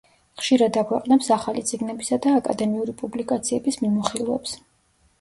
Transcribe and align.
ხშირად 0.39 0.79
აქვეყნებს 0.81 1.29
ახალი 1.35 1.63
წიგნებისა 1.73 2.21
და 2.25 2.35
აკადემიური 2.41 2.99
პუბლიკაციების 3.05 3.83
მიმოხილვებს. 3.87 4.61